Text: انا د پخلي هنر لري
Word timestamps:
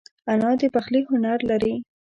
انا 0.31 0.51
د 0.59 0.61
پخلي 0.75 0.99
هنر 1.09 1.37
لري 1.49 1.73